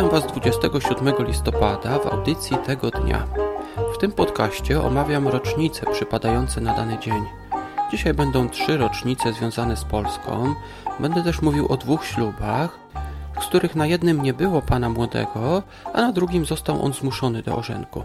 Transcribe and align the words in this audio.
Witam 0.00 0.20
Was 0.20 0.32
27 0.32 1.14
listopada 1.26 1.98
w 1.98 2.06
audycji 2.06 2.56
tego 2.66 2.90
dnia. 2.90 3.26
W 3.94 3.98
tym 3.98 4.12
podcaście 4.12 4.82
omawiam 4.82 5.28
rocznice 5.28 5.86
przypadające 5.92 6.60
na 6.60 6.74
dany 6.74 6.98
dzień. 6.98 7.24
Dzisiaj 7.90 8.14
będą 8.14 8.48
trzy 8.48 8.76
rocznice 8.76 9.32
związane 9.32 9.76
z 9.76 9.84
Polską. 9.84 10.54
Będę 11.00 11.22
też 11.22 11.42
mówił 11.42 11.72
o 11.72 11.76
dwóch 11.76 12.04
ślubach, 12.04 12.78
z 13.40 13.46
których 13.46 13.76
na 13.76 13.86
jednym 13.86 14.22
nie 14.22 14.32
było 14.32 14.62
pana 14.62 14.88
młodego, 14.88 15.62
a 15.92 16.00
na 16.00 16.12
drugim 16.12 16.44
został 16.44 16.84
on 16.84 16.92
zmuszony 16.92 17.42
do 17.42 17.56
ożenku. 17.56 18.02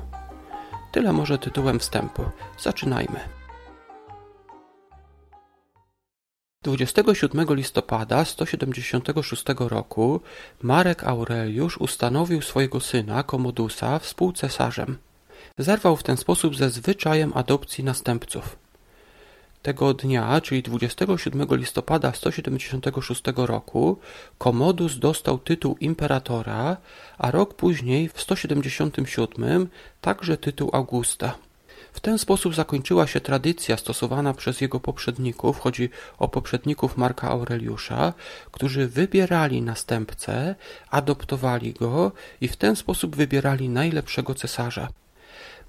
Tyle 0.91 1.13
może 1.13 1.37
tytułem 1.37 1.79
wstępu. 1.79 2.23
Zaczynajmy. 2.59 3.19
27 6.65 7.55
listopada 7.55 8.25
176 8.25 9.43
roku 9.59 10.21
Marek 10.61 11.03
Aureliusz 11.03 11.77
ustanowił 11.77 12.41
swojego 12.41 12.79
syna 12.79 13.23
Komodusa 13.23 13.99
współcesarzem. 13.99 14.97
Zerwał 15.57 15.95
w 15.95 16.03
ten 16.03 16.17
sposób 16.17 16.55
ze 16.55 16.69
zwyczajem 16.69 17.31
adopcji 17.35 17.83
następców. 17.83 18.57
Tego 19.61 19.93
dnia, 19.93 20.41
czyli 20.41 20.63
27 20.63 21.47
listopada 21.51 22.13
176 22.13 23.21
roku, 23.35 23.97
Komodus 24.37 24.99
dostał 24.99 25.37
tytuł 25.37 25.77
imperatora, 25.79 26.77
a 27.17 27.31
rok 27.31 27.53
później, 27.53 28.09
w 28.09 28.21
177, 28.21 29.67
także 30.01 30.37
tytuł 30.37 30.69
Augusta. 30.73 31.44
W 31.95 31.99
ten 31.99 32.17
sposób 32.17 32.55
zakończyła 32.55 33.07
się 33.07 33.21
tradycja 33.21 33.77
stosowana 33.77 34.33
przez 34.33 34.61
jego 34.61 34.79
poprzedników, 34.79 35.59
chodzi 35.59 35.89
o 36.17 36.27
poprzedników 36.27 36.97
Marka 36.97 37.29
Aureliusza, 37.29 38.13
którzy 38.51 38.87
wybierali 38.87 39.61
następcę, 39.61 40.55
adoptowali 40.89 41.73
go 41.73 42.11
i 42.41 42.47
w 42.47 42.55
ten 42.55 42.75
sposób 42.75 43.15
wybierali 43.15 43.69
najlepszego 43.69 44.35
cesarza. 44.35 44.87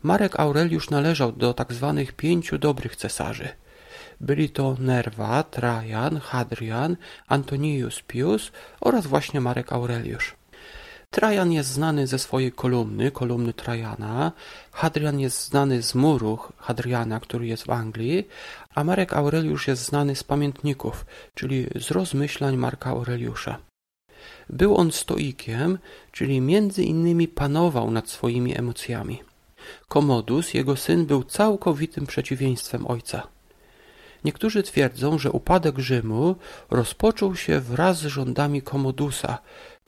Marek 0.02 0.40
Aureliusz 0.40 0.90
należał 0.90 1.32
do 1.32 1.54
tak 1.54 1.72
zwanych 1.72 2.12
pięciu 2.12 2.58
dobrych 2.58 2.96
cesarzy. 2.96 3.48
Byli 4.20 4.50
to 4.50 4.76
Nerwa, 4.78 5.42
Trajan, 5.42 6.20
Hadrian, 6.20 6.96
Antonius 7.28 8.02
Pius 8.06 8.52
oraz 8.80 9.06
właśnie 9.06 9.40
Marek 9.40 9.72
Aureliusz. 9.72 10.34
Trajan 11.16 11.52
jest 11.52 11.70
znany 11.70 12.06
ze 12.06 12.18
swojej 12.18 12.52
kolumny, 12.52 13.10
kolumny 13.10 13.52
Trajana. 13.52 14.32
Hadrian 14.72 15.20
jest 15.20 15.44
znany 15.44 15.82
z 15.82 15.94
muru 15.94 16.38
Hadriana, 16.56 17.20
który 17.20 17.46
jest 17.46 17.64
w 17.66 17.70
Anglii, 17.70 18.28
a 18.74 18.84
Marek 18.84 19.12
Aureliusz 19.12 19.68
jest 19.68 19.84
znany 19.84 20.16
z 20.16 20.24
pamiętników, 20.24 21.06
czyli 21.34 21.66
z 21.74 21.90
rozmyślań 21.90 22.56
Marka 22.56 22.90
Aureliusza. 22.90 23.58
Był 24.50 24.76
on 24.76 24.92
stoikiem, 24.92 25.78
czyli 26.12 26.40
między 26.40 26.82
innymi 26.82 27.28
panował 27.28 27.90
nad 27.90 28.10
swoimi 28.10 28.58
emocjami. 28.58 29.22
Komodus, 29.88 30.54
jego 30.54 30.76
syn, 30.76 31.06
był 31.06 31.24
całkowitym 31.24 32.06
przeciwieństwem 32.06 32.86
ojca. 32.86 33.26
Niektórzy 34.24 34.62
twierdzą, 34.62 35.18
że 35.18 35.30
upadek 35.30 35.78
Rzymu 35.78 36.36
rozpoczął 36.70 37.36
się 37.36 37.60
wraz 37.60 37.98
z 37.98 38.06
rządami 38.06 38.62
Komodusa, 38.62 39.38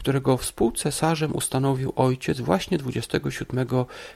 którego 0.00 0.36
współcesarzem 0.36 1.36
ustanowił 1.36 1.92
ojciec 1.96 2.40
właśnie 2.40 2.78
27 2.78 3.66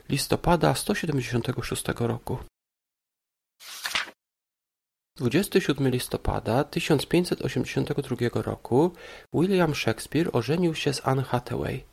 listopada 0.09 0.75
176 0.75 1.85
roku. 1.99 2.39
27 5.17 5.89
listopada 5.89 6.65
1582 6.65 8.43
roku 8.43 8.93
William 9.35 9.75
Shakespeare 9.75 10.31
ożenił 10.33 10.75
się 10.75 10.93
z 10.93 11.07
Anne 11.07 11.23
Hathaway. 11.23 11.92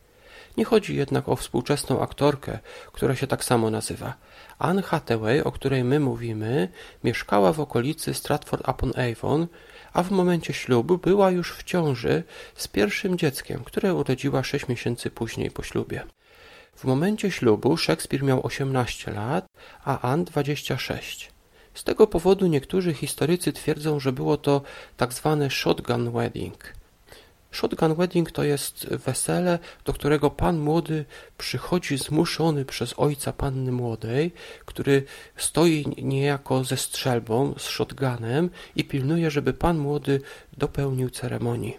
Nie 0.57 0.65
chodzi 0.65 0.95
jednak 0.95 1.29
o 1.29 1.35
współczesną 1.35 2.01
aktorkę, 2.01 2.59
która 2.91 3.15
się 3.15 3.27
tak 3.27 3.43
samo 3.43 3.69
nazywa. 3.69 4.13
Anne 4.59 4.81
Hathaway, 4.81 5.43
o 5.43 5.51
której 5.51 5.83
my 5.83 5.99
mówimy, 5.99 6.69
mieszkała 7.03 7.53
w 7.53 7.59
okolicy 7.59 8.13
Stratford-upon-Avon, 8.13 9.47
a 9.93 10.03
w 10.03 10.11
momencie 10.11 10.53
ślubu 10.53 10.97
była 10.97 11.31
już 11.31 11.53
w 11.53 11.63
ciąży 11.63 12.23
z 12.55 12.67
pierwszym 12.67 13.17
dzieckiem, 13.17 13.63
które 13.63 13.93
urodziła 13.93 14.43
sześć 14.43 14.67
miesięcy 14.67 15.09
później 15.09 15.51
po 15.51 15.63
ślubie. 15.63 16.03
W 16.75 16.85
momencie 16.85 17.31
ślubu 17.31 17.77
Szekspir 17.77 18.23
miał 18.23 18.45
18 18.45 19.11
lat, 19.11 19.45
a 19.85 20.11
Anne 20.11 20.23
26. 20.23 21.31
Z 21.73 21.83
tego 21.83 22.07
powodu 22.07 22.47
niektórzy 22.47 22.93
historycy 22.93 23.53
twierdzą, 23.53 23.99
że 23.99 24.11
było 24.11 24.37
to 24.37 24.61
tak 24.97 25.13
zwane 25.13 25.49
shotgun 25.49 26.11
wedding– 26.11 26.57
Shotgun 27.51 27.95
wedding 27.95 28.31
to 28.31 28.43
jest 28.43 28.87
wesele, 28.87 29.59
do 29.85 29.93
którego 29.93 30.29
pan 30.29 30.59
młody 30.59 31.05
przychodzi 31.37 31.97
zmuszony 31.97 32.65
przez 32.65 32.93
ojca 32.97 33.33
panny 33.33 33.71
młodej, 33.71 34.31
który 34.65 35.03
stoi 35.37 35.85
niejako 36.03 36.63
ze 36.63 36.77
strzelbą, 36.77 37.53
z 37.57 37.67
shotgunem 37.67 38.49
i 38.75 38.83
pilnuje, 38.83 39.31
żeby 39.31 39.53
pan 39.53 39.77
młody 39.77 40.21
dopełnił 40.57 41.09
ceremonii. 41.09 41.77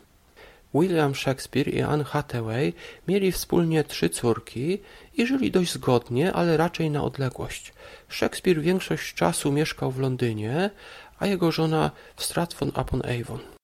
William 0.75 1.15
Shakespeare 1.15 1.69
i 1.69 1.83
Anne 1.83 2.05
Hathaway 2.05 2.73
mieli 3.09 3.33
wspólnie 3.33 3.85
trzy 3.85 4.09
córki 4.09 4.79
i 5.15 5.27
żyli 5.27 5.51
dość 5.51 5.73
zgodnie, 5.73 6.33
ale 6.33 6.57
raczej 6.57 6.91
na 6.91 7.05
odległość. 7.05 7.73
Shakespeare 8.09 8.61
większość 8.61 9.15
czasu 9.15 9.53
mieszkał 9.53 9.91
w 9.91 9.99
Londynie, 9.99 10.71
a 11.19 11.27
jego 11.27 11.53
żona 11.53 11.91
w 12.17 12.23
Stratford-upon-Avon. 12.23 13.60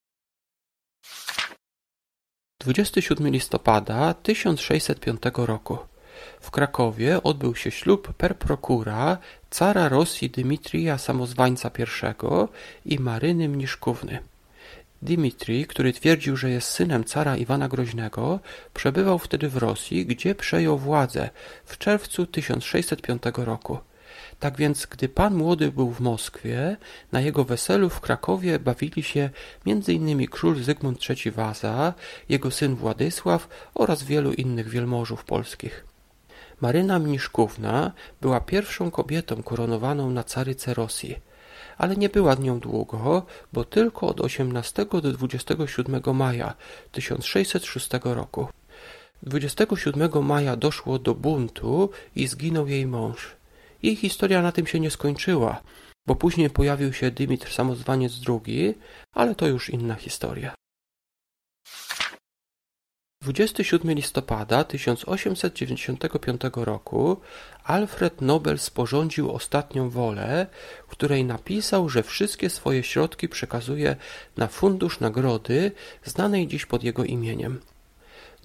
27 2.66 3.28
listopada 3.30 4.14
1605 4.14 5.20
roku. 5.36 5.78
W 6.40 6.50
Krakowie 6.50 7.22
odbył 7.22 7.54
się 7.54 7.70
ślub 7.70 8.12
per 8.12 8.36
procura 8.36 9.18
cara 9.50 9.88
Rosji 9.88 10.30
Dymitrija 10.30 10.98
Samozwańca 10.98 11.70
I 11.78 12.94
i 12.94 12.98
Maryny 12.98 13.48
Mniszkówny. 13.48 14.18
Dymitrij, 15.02 15.66
który 15.66 15.92
twierdził, 15.92 16.36
że 16.36 16.50
jest 16.50 16.68
synem 16.68 17.04
cara 17.04 17.36
Iwana 17.36 17.68
Groźnego, 17.68 18.40
przebywał 18.74 19.18
wtedy 19.18 19.48
w 19.48 19.56
Rosji, 19.56 20.06
gdzie 20.06 20.34
przejął 20.34 20.78
władzę 20.78 21.30
w 21.64 21.78
czerwcu 21.78 22.26
1605 22.26 23.22
roku. 23.36 23.78
Tak 24.40 24.56
więc, 24.56 24.86
gdy 24.86 25.08
pan 25.08 25.34
młody 25.34 25.72
był 25.72 25.90
w 25.90 26.00
Moskwie, 26.00 26.76
na 27.12 27.20
jego 27.20 27.44
weselu 27.44 27.90
w 27.90 28.00
Krakowie 28.00 28.58
bawili 28.58 29.02
się 29.02 29.30
m.in. 29.66 30.26
król 30.26 30.62
Zygmunt 30.62 30.98
III 31.10 31.30
Waza, 31.32 31.94
jego 32.28 32.50
syn 32.50 32.74
Władysław 32.74 33.48
oraz 33.74 34.02
wielu 34.02 34.32
innych 34.32 34.68
wielmożów 34.68 35.24
polskich. 35.24 35.84
Maryna 36.60 36.98
Mniszkówna 36.98 37.92
była 38.20 38.40
pierwszą 38.40 38.90
kobietą 38.90 39.42
koronowaną 39.42 40.10
na 40.10 40.24
caryce 40.24 40.74
Rosji, 40.74 41.16
ale 41.78 41.96
nie 41.96 42.08
była 42.08 42.34
nią 42.34 42.60
długo, 42.60 43.26
bo 43.52 43.64
tylko 43.64 44.06
od 44.06 44.20
18 44.20 44.84
do 44.84 45.12
27 45.12 46.02
maja 46.14 46.54
1606 46.92 47.90
roku. 48.02 48.48
27 49.22 50.24
maja 50.24 50.56
doszło 50.56 50.98
do 50.98 51.14
buntu 51.14 51.90
i 52.16 52.26
zginął 52.26 52.66
jej 52.66 52.86
mąż. 52.86 53.36
Jej 53.82 53.96
historia 53.96 54.42
na 54.42 54.52
tym 54.52 54.66
się 54.66 54.80
nie 54.80 54.90
skończyła, 54.90 55.62
bo 56.06 56.14
później 56.14 56.50
pojawił 56.50 56.92
się 56.92 57.10
Dymitr 57.10 57.52
Samozwaniec 57.52 58.12
II, 58.28 58.74
ale 59.12 59.34
to 59.34 59.46
już 59.46 59.70
inna 59.70 59.94
historia. 59.94 60.54
27 63.22 63.94
listopada 63.94 64.64
1895 64.64 66.40
roku 66.54 67.20
Alfred 67.64 68.20
Nobel 68.20 68.58
sporządził 68.58 69.30
ostatnią 69.30 69.90
wolę, 69.90 70.46
w 70.88 70.90
której 70.90 71.24
napisał, 71.24 71.88
że 71.88 72.02
wszystkie 72.02 72.50
swoje 72.50 72.82
środki 72.82 73.28
przekazuje 73.28 73.96
na 74.36 74.46
fundusz 74.46 75.00
nagrody 75.00 75.72
znanej 76.04 76.46
dziś 76.46 76.66
pod 76.66 76.84
jego 76.84 77.04
imieniem. 77.04 77.60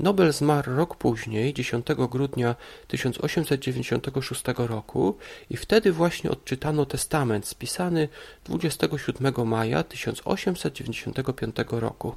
Nobel 0.01 0.33
zmarł 0.33 0.75
rok 0.75 0.95
później, 0.95 1.53
10 1.53 1.85
grudnia 2.11 2.55
1896 2.87 4.43
roku 4.57 5.17
i 5.49 5.57
wtedy 5.57 5.91
właśnie 5.91 6.31
odczytano 6.31 6.85
testament 6.85 7.47
spisany 7.47 8.07
27 8.43 9.47
maja 9.47 9.83
1895 9.83 11.55
roku. 11.71 12.15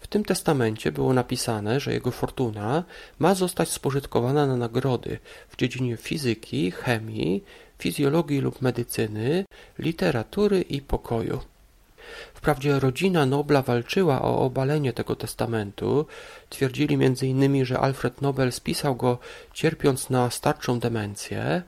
W 0.00 0.06
tym 0.06 0.24
testamencie 0.24 0.92
było 0.92 1.14
napisane, 1.14 1.80
że 1.80 1.92
jego 1.92 2.10
fortuna 2.10 2.84
ma 3.18 3.34
zostać 3.34 3.70
spożytkowana 3.70 4.46
na 4.46 4.56
nagrody 4.56 5.18
w 5.48 5.56
dziedzinie 5.56 5.96
fizyki, 5.96 6.70
chemii, 6.70 7.44
fizjologii 7.78 8.40
lub 8.40 8.62
medycyny, 8.62 9.44
literatury 9.78 10.60
i 10.62 10.82
pokoju. 10.82 11.53
Wprawdzie 12.34 12.80
rodzina 12.80 13.26
Nobla 13.26 13.62
walczyła 13.62 14.22
o 14.22 14.38
obalenie 14.38 14.92
tego 14.92 15.16
testamentu. 15.16 16.06
Twierdzili 16.48 16.98
innymi, 17.22 17.64
że 17.64 17.78
Alfred 17.78 18.22
Nobel 18.22 18.52
spisał 18.52 18.96
go 18.96 19.18
cierpiąc 19.52 20.10
na 20.10 20.30
starczą 20.30 20.80
demencję. 20.80 21.62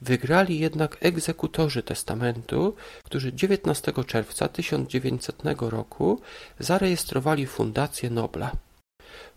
Wygrali 0.00 0.58
jednak 0.58 0.96
egzekutorzy 1.00 1.82
testamentu, 1.82 2.74
którzy 3.04 3.32
19 3.32 3.92
czerwca 4.06 4.48
1900 4.48 5.42
roku 5.60 6.20
zarejestrowali 6.58 7.46
Fundację 7.46 8.10
Nobla. 8.10 8.52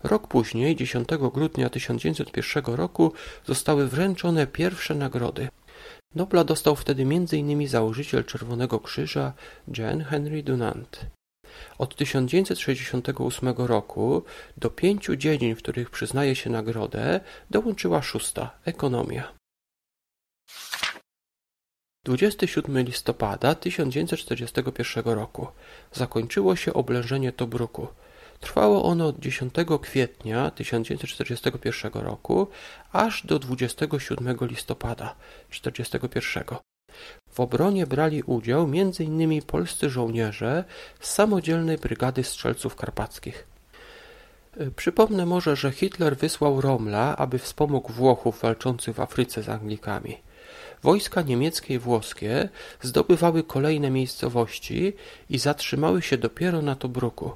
Rok 0.02 0.26
później, 0.26 0.76
10 0.76 1.08
grudnia 1.32 1.70
1901 1.70 2.74
roku, 2.74 3.12
zostały 3.46 3.88
wręczone 3.88 4.46
pierwsze 4.46 4.94
nagrody. 4.94 5.48
Nobla 6.16 6.44
dostał 6.44 6.76
wtedy 6.76 7.02
m.in. 7.02 7.68
założyciel 7.68 8.24
Czerwonego 8.24 8.80
Krzyża 8.80 9.32
Jean 9.78 10.04
Henry 10.04 10.42
Dunant. 10.42 11.06
Od 11.78 11.96
1968 11.96 13.48
roku 13.48 14.22
do 14.56 14.70
pięciu 14.70 15.16
dziedzin, 15.16 15.54
w 15.54 15.58
których 15.58 15.90
przyznaje 15.90 16.36
się 16.36 16.50
nagrodę, 16.50 17.20
dołączyła 17.50 18.02
szósta 18.02 18.50
ekonomia. 18.64 19.32
27 22.04 22.78
listopada 22.82 23.54
1941 23.54 25.04
roku 25.04 25.46
zakończyło 25.92 26.56
się 26.56 26.74
oblężenie 26.74 27.32
Tobruku. 27.32 27.88
Trwało 28.40 28.84
ono 28.84 29.06
od 29.06 29.18
10 29.18 29.54
kwietnia 29.82 30.50
1941 30.50 31.92
roku 31.92 32.48
aż 32.92 33.26
do 33.26 33.38
27 33.38 34.36
listopada 34.40 35.14
1941. 35.50 36.58
W 37.30 37.40
obronie 37.40 37.86
brali 37.86 38.22
udział 38.22 38.62
m.in. 38.62 39.42
polscy 39.42 39.90
żołnierze 39.90 40.64
z 41.00 41.10
samodzielnej 41.10 41.78
brygady 41.78 42.24
strzelców 42.24 42.76
karpackich. 42.76 43.46
Przypomnę 44.76 45.26
może, 45.26 45.56
że 45.56 45.72
Hitler 45.72 46.16
wysłał 46.16 46.60
Romla, 46.60 47.16
aby 47.16 47.38
wspomógł 47.38 47.92
Włochów 47.92 48.40
walczących 48.42 48.96
w 48.96 49.00
Afryce 49.00 49.42
z 49.42 49.48
Anglikami. 49.48 50.18
Wojska 50.82 51.22
niemieckie 51.22 51.74
i 51.74 51.78
włoskie 51.78 52.48
zdobywały 52.82 53.42
kolejne 53.42 53.90
miejscowości 53.90 54.92
i 55.30 55.38
zatrzymały 55.38 56.02
się 56.02 56.18
dopiero 56.18 56.62
na 56.62 56.76
Tobruku. 56.76 57.32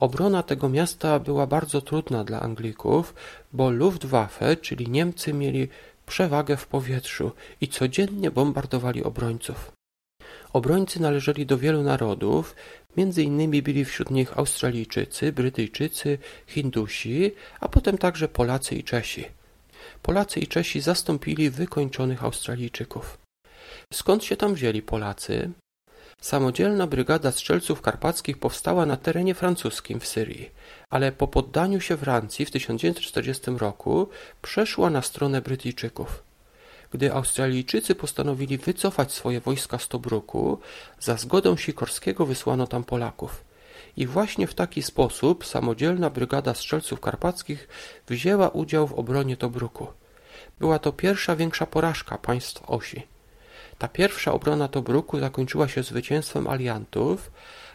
Obrona 0.00 0.42
tego 0.42 0.68
miasta 0.68 1.18
była 1.18 1.46
bardzo 1.46 1.80
trudna 1.80 2.24
dla 2.24 2.40
Anglików, 2.40 3.14
bo 3.52 3.70
Luftwaffe, 3.70 4.56
czyli 4.56 4.90
Niemcy, 4.90 5.32
mieli 5.32 5.68
przewagę 6.06 6.56
w 6.56 6.66
powietrzu 6.66 7.32
i 7.60 7.68
codziennie 7.68 8.30
bombardowali 8.30 9.04
obrońców. 9.04 9.72
Obrońcy 10.52 11.02
należeli 11.02 11.46
do 11.46 11.58
wielu 11.58 11.82
narodów, 11.82 12.56
między 12.96 13.22
innymi 13.22 13.62
byli 13.62 13.84
wśród 13.84 14.10
nich 14.10 14.38
Australijczycy, 14.38 15.32
Brytyjczycy, 15.32 16.18
Hindusi, 16.46 17.32
a 17.60 17.68
potem 17.68 17.98
także 17.98 18.28
Polacy 18.28 18.74
i 18.74 18.84
Czesi. 18.84 19.24
Polacy 20.02 20.40
i 20.40 20.46
Czesi 20.46 20.80
zastąpili 20.80 21.50
wykończonych 21.50 22.24
Australijczyków. 22.24 23.18
Skąd 23.92 24.24
się 24.24 24.36
tam 24.36 24.54
wzięli 24.54 24.82
Polacy? 24.82 25.50
Samodzielna 26.20 26.86
brygada 26.86 27.32
strzelców 27.32 27.82
karpackich 27.82 28.38
powstała 28.38 28.86
na 28.86 28.96
terenie 28.96 29.34
francuskim 29.34 30.00
w 30.00 30.06
Syrii, 30.06 30.50
ale 30.90 31.12
po 31.12 31.28
poddaniu 31.28 31.80
się 31.80 31.96
Francji 31.96 32.46
w 32.46 32.50
1940 32.50 33.50
roku 33.50 34.08
przeszła 34.42 34.90
na 34.90 35.02
stronę 35.02 35.40
Brytyjczyków. 35.40 36.22
Gdy 36.92 37.12
Australijczycy 37.12 37.94
postanowili 37.94 38.58
wycofać 38.58 39.12
swoje 39.12 39.40
wojska 39.40 39.78
z 39.78 39.88
Tobruku, 39.88 40.58
za 40.98 41.16
zgodą 41.16 41.56
Sikorskiego 41.56 42.26
wysłano 42.26 42.66
tam 42.66 42.84
Polaków. 42.84 43.44
I 43.96 44.06
właśnie 44.06 44.46
w 44.46 44.54
taki 44.54 44.82
sposób 44.82 45.46
samodzielna 45.46 46.10
brygada 46.10 46.54
strzelców 46.54 47.00
karpackich 47.00 47.68
wzięła 48.08 48.48
udział 48.48 48.86
w 48.86 48.92
obronie 48.92 49.36
Tobruku. 49.36 49.86
Była 50.58 50.78
to 50.78 50.92
pierwsza 50.92 51.36
większa 51.36 51.66
porażka 51.66 52.18
państw 52.18 52.62
osi. 52.70 53.09
Ta 53.80 53.88
pierwsza 53.88 54.32
obrona 54.32 54.68
Tobruku 54.68 55.20
zakończyła 55.20 55.68
się 55.68 55.82
zwycięstwem 55.82 56.46
aliantów, 56.46 57.30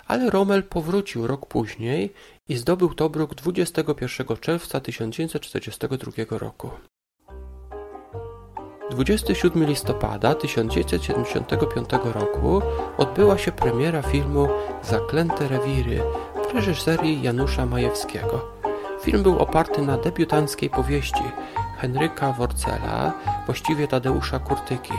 ale 0.07 0.29
Rommel 0.29 0.63
powrócił 0.63 1.27
rok 1.27 1.45
później 1.45 2.13
i 2.49 2.55
zdobył 2.55 2.93
Tobruk 2.93 3.35
21 3.35 4.37
czerwca 4.37 4.79
1942 4.79 6.37
roku. 6.37 6.69
27 8.91 9.65
listopada 9.65 10.35
1975 10.35 11.89
roku 12.03 12.61
odbyła 12.97 13.37
się 13.37 13.51
premiera 13.51 14.01
filmu 14.01 14.47
Zaklęte 14.83 15.47
rewiry 15.47 16.01
w 16.49 16.55
reżyserii 16.55 17.21
Janusza 17.21 17.65
Majewskiego. 17.65 18.51
Film 19.01 19.23
był 19.23 19.39
oparty 19.39 19.81
na 19.81 19.97
debiutanckiej 19.97 20.69
powieści 20.69 21.23
Henryka 21.77 22.31
Worcela, 22.31 23.13
właściwie 23.45 23.87
Tadeusza 23.87 24.39
Kurtyki. 24.39 24.93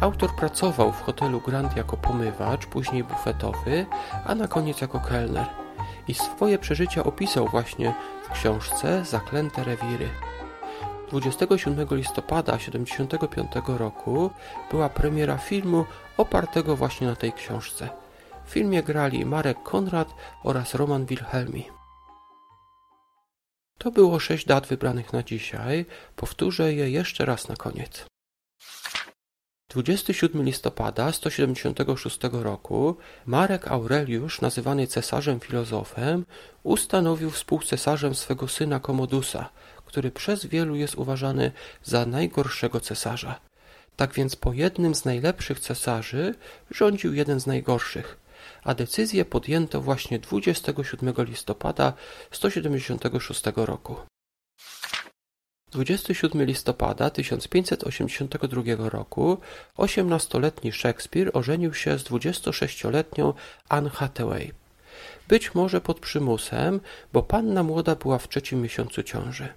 Autor 0.00 0.36
pracował 0.36 0.92
w 0.92 1.00
hotelu 1.00 1.40
Grand 1.40 1.76
jako 1.76 1.96
pomywacz, 1.96 2.66
później 2.66 3.04
bufetowy, 3.04 3.86
a 4.24 4.34
na 4.34 4.48
koniec 4.48 4.80
jako 4.80 5.00
kelner. 5.00 5.46
I 6.08 6.14
swoje 6.14 6.58
przeżycia 6.58 7.04
opisał 7.04 7.48
właśnie 7.48 7.94
w 8.22 8.32
książce 8.32 9.04
Zaklęte 9.04 9.64
rewiry. 9.64 10.08
27 11.10 11.88
listopada 11.90 12.58
1975 12.58 13.78
roku 13.78 14.30
była 14.70 14.88
premiera 14.88 15.38
filmu 15.38 15.84
opartego 16.16 16.76
właśnie 16.76 17.06
na 17.06 17.16
tej 17.16 17.32
książce. 17.32 17.88
W 18.46 18.50
filmie 18.50 18.82
grali 18.82 19.26
Marek 19.26 19.62
Konrad 19.62 20.14
oraz 20.44 20.74
Roman 20.74 21.06
Wilhelmi. 21.06 21.68
To 23.78 23.90
było 23.90 24.18
sześć 24.18 24.46
dat 24.46 24.66
wybranych 24.66 25.12
na 25.12 25.22
dzisiaj. 25.22 25.86
Powtórzę 26.16 26.74
je 26.74 26.90
jeszcze 26.90 27.24
raz 27.24 27.48
na 27.48 27.56
koniec. 27.56 28.06
27 29.70 30.42
listopada 30.44 31.12
176 31.12 32.18
roku 32.32 32.96
Marek 33.26 33.68
Aureliusz, 33.68 34.40
nazywany 34.40 34.86
cesarzem 34.86 35.40
filozofem, 35.40 36.24
ustanowił 36.62 37.30
współcesarzem 37.30 38.14
swego 38.14 38.48
syna 38.48 38.80
Komodusa, 38.80 39.48
który 39.86 40.10
przez 40.10 40.46
wielu 40.46 40.76
jest 40.76 40.94
uważany 40.94 41.52
za 41.82 42.06
najgorszego 42.06 42.80
cesarza. 42.80 43.40
Tak 43.96 44.12
więc 44.14 44.36
po 44.36 44.52
jednym 44.52 44.94
z 44.94 45.04
najlepszych 45.04 45.60
cesarzy 45.60 46.34
rządził 46.70 47.14
jeden 47.14 47.40
z 47.40 47.46
najgorszych, 47.46 48.18
a 48.64 48.74
decyzję 48.74 49.24
podjęto 49.24 49.80
właśnie 49.80 50.18
27 50.18 51.14
listopada 51.18 51.92
176 52.30 53.42
roku. 53.56 53.96
27 55.70 56.44
listopada 56.44 57.10
1582 57.10 58.88
roku 58.88 59.38
osiemnastoletni 59.76 60.72
Szekspir 60.72 61.30
ożenił 61.32 61.74
się 61.74 61.98
z 61.98 62.04
26-letnią 62.04 63.32
Anne 63.68 63.90
Hathaway. 63.90 64.52
Być 65.28 65.54
może 65.54 65.80
pod 65.80 66.00
przymusem, 66.00 66.80
bo 67.12 67.22
panna 67.22 67.62
młoda 67.62 67.94
była 67.94 68.18
w 68.18 68.28
trzecim 68.28 68.62
miesiącu 68.62 69.02
ciąży. 69.02 69.48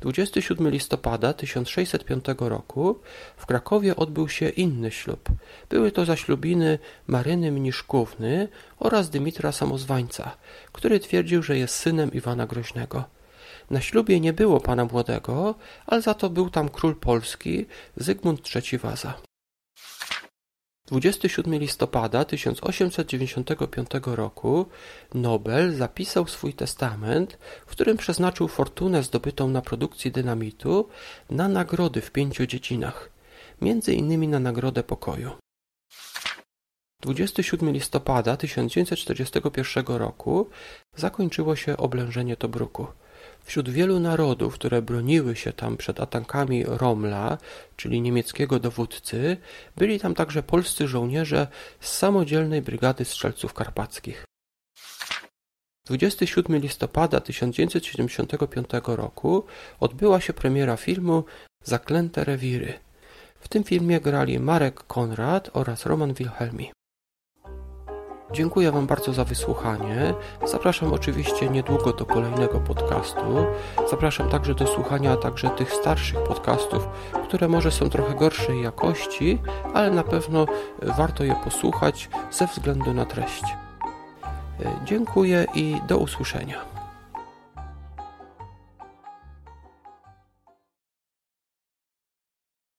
27 0.00 0.70
listopada 0.70 1.32
1605 1.32 2.24
roku 2.38 3.00
w 3.36 3.46
Krakowie 3.46 3.96
odbył 3.96 4.28
się 4.28 4.48
inny 4.48 4.90
ślub. 4.90 5.28
Były 5.70 5.92
to 5.92 6.04
zaślubiny 6.04 6.78
Maryny 7.06 7.52
Mniszkówny 7.52 8.48
oraz 8.78 9.10
Dymitra 9.10 9.52
Samozwańca, 9.52 10.36
który 10.72 11.00
twierdził, 11.00 11.42
że 11.42 11.58
jest 11.58 11.74
synem 11.74 12.12
Iwana 12.12 12.46
Groźnego. 12.46 13.17
Na 13.70 13.80
ślubie 13.80 14.20
nie 14.20 14.32
było 14.32 14.60
pana 14.60 14.84
młodego, 14.84 15.54
ale 15.86 16.02
za 16.02 16.14
to 16.14 16.30
był 16.30 16.50
tam 16.50 16.68
król 16.68 16.94
Polski 16.94 17.66
Zygmunt 17.96 18.40
III 18.54 18.78
Waza. 18.78 19.14
27 20.86 21.58
listopada 21.58 22.24
1895 22.24 23.88
roku 24.04 24.66
Nobel 25.14 25.74
zapisał 25.74 26.26
swój 26.26 26.54
testament, 26.54 27.38
w 27.66 27.70
którym 27.70 27.96
przeznaczył 27.96 28.48
fortunę 28.48 29.02
zdobytą 29.02 29.48
na 29.48 29.62
produkcji 29.62 30.12
dynamitu 30.12 30.88
na 31.30 31.48
nagrody 31.48 32.00
w 32.00 32.10
pięciu 32.10 32.46
dziedzinach, 32.46 33.10
między 33.60 33.94
innymi 33.94 34.28
na 34.28 34.40
Nagrodę 34.40 34.82
Pokoju. 34.82 35.30
27 37.02 37.72
listopada 37.72 38.36
1941 38.36 39.84
roku 39.86 40.50
zakończyło 40.96 41.56
się 41.56 41.76
oblężenie 41.76 42.36
Tobruku. 42.36 42.86
Wśród 43.48 43.68
wielu 43.68 44.00
narodów, 44.00 44.54
które 44.54 44.82
broniły 44.82 45.36
się 45.36 45.52
tam 45.52 45.76
przed 45.76 46.00
atakami 46.00 46.64
Romla, 46.66 47.38
czyli 47.76 48.00
niemieckiego 48.00 48.58
dowódcy, 48.60 49.36
byli 49.76 50.00
tam 50.00 50.14
także 50.14 50.42
polscy 50.42 50.88
żołnierze 50.88 51.46
z 51.80 51.92
samodzielnej 51.92 52.62
brygady 52.62 53.04
strzelców 53.04 53.54
karpackich. 53.54 54.24
27 55.86 56.60
listopada 56.60 57.20
1975 57.20 58.68
roku 58.84 59.44
odbyła 59.80 60.20
się 60.20 60.32
premiera 60.32 60.76
filmu 60.76 61.24
Zaklęte 61.64 62.24
rewiry. 62.24 62.72
W 63.40 63.48
tym 63.48 63.64
filmie 63.64 64.00
grali 64.00 64.40
Marek 64.40 64.82
Konrad 64.82 65.50
oraz 65.52 65.86
Roman 65.86 66.14
Wilhelmi. 66.14 66.77
Dziękuję 68.32 68.72
Wam 68.72 68.86
bardzo 68.86 69.12
za 69.12 69.24
wysłuchanie. 69.24 70.14
Zapraszam 70.46 70.92
oczywiście 70.92 71.48
niedługo 71.48 71.92
do 71.92 72.06
kolejnego 72.06 72.60
podcastu. 72.60 73.46
Zapraszam 73.90 74.28
także 74.28 74.54
do 74.54 74.66
słuchania 74.66 75.16
także 75.16 75.50
tych 75.50 75.72
starszych 75.72 76.22
podcastów, 76.22 76.88
które 77.24 77.48
może 77.48 77.70
są 77.70 77.90
trochę 77.90 78.14
gorszej 78.14 78.62
jakości, 78.62 79.38
ale 79.74 79.90
na 79.90 80.02
pewno 80.02 80.46
warto 80.82 81.24
je 81.24 81.34
posłuchać 81.44 82.08
ze 82.30 82.46
względu 82.46 82.94
na 82.94 83.04
treść. 83.04 83.44
Dziękuję 84.84 85.46
i 85.54 85.76
do 85.88 85.98
usłyszenia. 85.98 86.77